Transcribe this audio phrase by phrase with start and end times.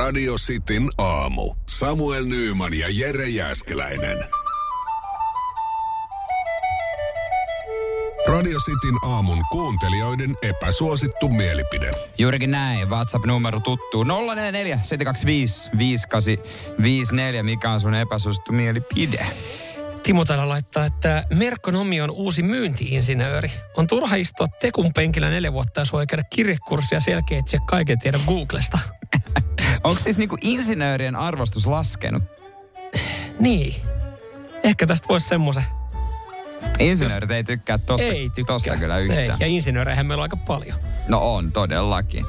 [0.00, 1.54] Radio Cityn aamu.
[1.68, 4.18] Samuel Nyyman ja Jere Jäskeläinen.
[8.28, 11.90] Radio Cityn aamun kuuntelijoiden epäsuosittu mielipide.
[12.18, 12.90] Juurikin näin.
[12.90, 14.04] WhatsApp-numero tuttuu.
[14.04, 17.42] 044 725 5854.
[17.42, 19.26] Mikä on sun epäsuosittu mielipide?
[20.02, 23.50] Timo täällä laittaa, että Merkonomi on uusi myyntiinsinööri.
[23.76, 28.78] On turha istua tekun penkillä neljä vuotta sua ei käydä kirjekurssia selkeä kaiken tiedä Googlesta.
[29.84, 32.22] Onko siis niinku insinöörien arvostus laskenut?
[33.40, 33.74] Niin.
[34.62, 35.64] Ehkä tästä voisi semmoisen.
[36.78, 38.54] Insinöörit ei tykkää tosta, Ei tykkää.
[38.54, 39.04] tosta kyllä Ei.
[39.06, 39.36] yhtään.
[39.40, 40.78] Ja insinööreihän meillä on aika paljon.
[41.08, 42.24] No on, todellakin.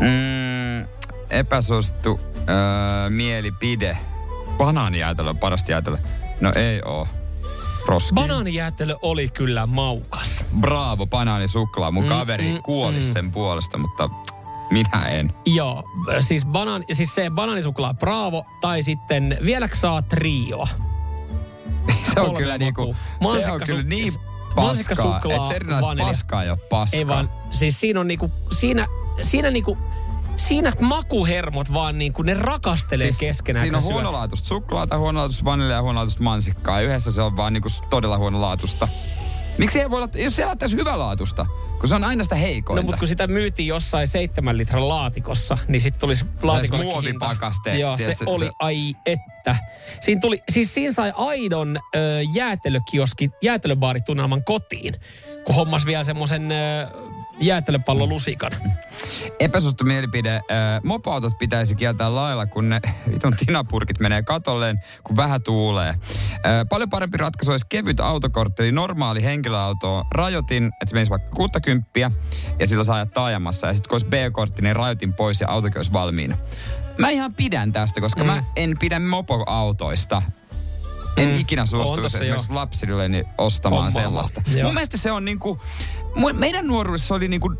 [0.00, 0.86] Mm,
[1.30, 3.96] epäsuosittu öö, mielipide.
[4.58, 5.96] Banaanijäätelö on parasta jäätelö.
[6.40, 7.08] No ei oo.
[7.86, 8.14] Roski.
[8.14, 10.44] Banaanijäätelö oli kyllä maukas.
[10.60, 11.90] Bravo, banaanisuklaa.
[11.90, 13.00] Mun Mm, kaveri mm, kuoli mm.
[13.00, 14.10] sen puolesta, mutta
[14.70, 15.32] minä en.
[15.46, 15.82] Joo,
[16.20, 20.68] siis, banaan, siis se bananisuklaa Bravo tai sitten vieläkö saa trioa?
[22.14, 22.96] Se on Kolme kyllä niinku,
[23.40, 26.06] se on kyllä niin paskaa, mansikkasuklaa, että se vanilja.
[26.06, 26.98] paskaa ei ole paskaa.
[26.98, 28.86] Ei vaan, siis siinä on niinku, siinä,
[29.22, 29.78] siinä niinku,
[30.36, 33.64] siinä makuhermot vaan niinku, ne rakastelee siis, keskenään.
[33.64, 36.80] Siinä on huonolaatuista suklaata, huonolaatuista vaniljaa ja huonolaatuista mansikkaa.
[36.80, 38.88] Ja yhdessä se on vaan niinku todella huonolaatuista.
[39.58, 41.46] Miksi ei voi olla, jos se laittaisi hyvälaatusta,
[41.80, 42.82] kun se on aina sitä heikointa.
[42.82, 47.96] No mutta kun sitä myytiin jossain seitsemän litran laatikossa, niin sitten tuli laatikolle muovipakaste, Joo,
[47.98, 49.56] se, tiedätkö, oli se- ai että.
[50.00, 51.98] Siinä tuli, siis siinä sai aidon ö,
[52.34, 54.94] jäätelökioski, jäätelöbaaritunnelman kotiin,
[55.44, 56.52] kun hommas vielä semmoisen
[57.40, 58.52] jäätelöpallolusikan.
[59.40, 60.36] Epäsuosittu mielipide.
[60.36, 60.42] Äh,
[60.84, 62.80] mopoautot pitäisi kieltää lailla, kun ne
[63.12, 65.88] vitun tinapurkit menee katolleen, kun vähän tuulee.
[65.88, 65.98] Äh,
[66.68, 71.88] paljon parempi ratkaisu olisi kevyt autokortti, eli normaali henkilöauto rajoitin, että se menisi vaikka 60
[72.58, 73.66] ja sillä saa ajaa taajamassa.
[73.66, 76.36] Ja sitten kun olisi B-kortti, niin rajoitin pois ja autokin olisi valmiina.
[76.98, 78.26] Mä ihan pidän tästä, koska mm.
[78.26, 80.22] mä en pidä mopoautoista.
[81.18, 81.40] En Mm.
[81.40, 82.54] ikinä suostuisi esimerkiksi joo.
[82.60, 84.04] lapsilleni ostamaan Hommaamaan.
[84.04, 84.42] sellaista.
[84.50, 84.64] Joo.
[84.64, 85.58] Mun mielestä se on niinku,
[86.32, 87.52] meidän nuoruudessa oli niinku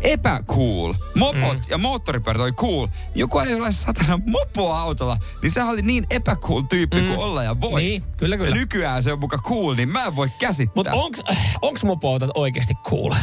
[0.00, 0.92] epäcool.
[1.14, 1.62] Mopot mm.
[1.70, 2.86] ja moottoripyörät oli cool.
[3.14, 7.06] Joku ei ole satana mopoautolla, niin se oli niin epäcool tyyppi mm.
[7.06, 7.80] kuin olla ja voi.
[7.82, 8.50] Niin, kyllä, kyllä.
[8.50, 10.72] Ja nykyään se on muka cool, niin mä en voi käsittää.
[10.74, 11.22] Mutta onks,
[11.62, 13.14] onks mopoautot oikeasti cool?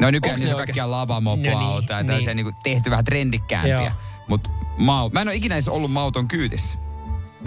[0.00, 2.46] no nykyään onks niissä se on kaikkia lavamopoautoja No niin, ja tällaisia niin.
[2.46, 3.92] niinku tehty vähän trendikkäämpiä.
[4.28, 6.78] Mutta mau, mä en ole ikinä edes ollut mauton kyydissä.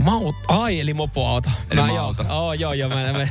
[0.01, 1.49] Maut, ai, eli mopoauto.
[1.71, 1.87] Eli Mä.
[1.87, 2.89] Joo, oh, joo, joo.
[2.89, 3.27] Mä, mä.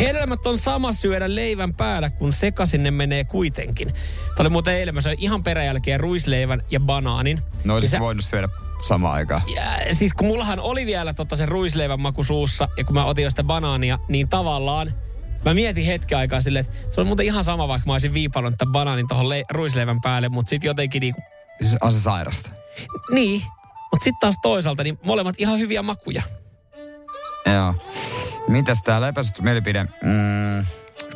[0.00, 3.88] Hedelmät on sama syödä leivän päällä, kun sekaisin ne menee kuitenkin.
[3.88, 7.42] Tämä oli muuten eilen, mä söin ihan peräjälkeen ruisleivän ja banaanin.
[7.64, 8.48] No Ja olisiko se- voinut syödä
[8.88, 9.42] samaan aikaan.
[9.54, 13.24] ja, siis kun mullahan oli vielä tota se ruisleivän maku suussa, ja kun mä otin
[13.24, 14.92] jo sitä banaania, niin tavallaan
[15.44, 18.54] Mä mietin hetken aikaa silleen, että se on muuten ihan sama, vaikka mä olisin viipannut
[18.58, 21.20] tämän banaanin tuohon le- ruisleivän päälle, mutta sitten jotenkin niinku,
[21.62, 22.50] Siis on se sairasta.
[23.10, 23.42] niin.
[23.92, 26.22] Mutta sitten taas toisaalta, niin molemmat ihan hyviä makuja.
[27.54, 27.74] Joo.
[28.48, 29.84] Mitäs täällä epäsuosittu mielipide?
[29.84, 30.66] Mm,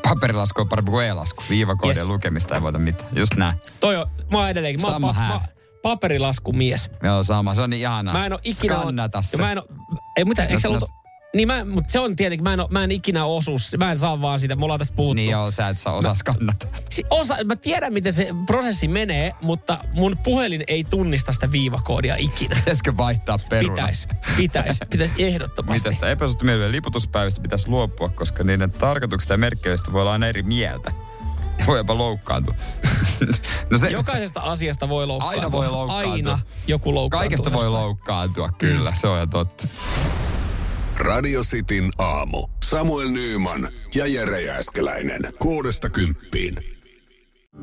[0.02, 1.42] paperilasku on parempi kuin e-lasku.
[1.50, 2.08] Viivakoodien Yes.
[2.08, 3.08] lukemista ei voita mitään.
[3.16, 3.56] Just näin.
[3.80, 5.40] Toi on, mä oon edelleenkin, mä Sama pa- mä,
[5.82, 6.90] paperilaskumies.
[7.02, 7.54] Joo, sama.
[7.54, 8.14] Se on niin ihanaa.
[8.14, 8.74] Mä en oo ikinä...
[8.76, 9.36] Skannata se.
[9.36, 9.64] Mä en oo,
[10.16, 10.88] ei mitä, eikö se no- ollut...
[11.34, 14.20] Niin mä, mutta se on tietenkin, mä en, mä en ikinä osu, mä en saa
[14.20, 15.14] vaan siitä, me ollaan tästä puhuttu.
[15.14, 16.66] Niin joo, sä et saa osaa skannata.
[16.90, 22.16] Si- osa, mä tiedän, miten se prosessi menee, mutta mun puhelin ei tunnista sitä viivakoodia
[22.18, 22.56] ikinä.
[22.56, 23.74] Pitäisikö vaihtaa peruna?
[23.74, 25.88] Pitäis, pitäis, pitäis ehdottomasti.
[25.88, 30.26] Mitä sitä epäsuosittu mielipide liputuspäivistä pitäisi luopua, koska niiden tarkoituksista ja merkkeilystä voi olla aina
[30.26, 30.92] eri mieltä.
[31.66, 32.54] Voi jopa loukkaantua.
[33.70, 35.40] no se, Jokaisesta asiasta voi loukkaantua.
[35.40, 36.12] Aina voi loukkaantua.
[36.12, 37.28] Aina joku loukkaantuu.
[37.30, 38.92] kaikesta voi loukkaantua, kyllä.
[39.00, 39.68] Se on totta.
[40.98, 42.46] Radio Cityn aamu.
[42.64, 45.20] Samuel Nyyman ja Jere Jäskeläinen.
[45.38, 46.54] Kuudesta kymppiin.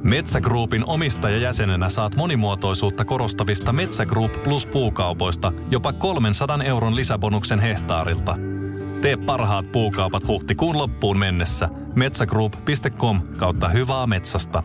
[0.03, 8.35] Metsä Groupin omistajajäsenenä saat monimuotoisuutta korostavista Metsä Group Plus puukaupoista jopa 300 euron lisäbonuksen hehtaarilta.
[9.01, 11.69] Tee parhaat puukaupat huhtikuun loppuun mennessä.
[11.95, 14.63] Metsägroup.com kautta hyvää metsästä.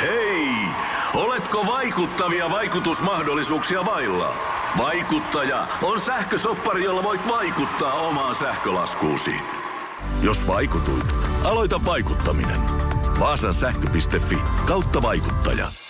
[0.00, 0.48] Hei!
[1.14, 4.34] Oletko vaikuttavia vaikutusmahdollisuuksia vailla?
[4.78, 9.34] Vaikuttaja on sähkösoppari, jolla voit vaikuttaa omaan sähkölaskuusi.
[10.22, 12.60] Jos vaikutuit, aloita vaikuttaminen.
[13.20, 15.83] Vaasan sähkö.fi kautta vaikuttaja.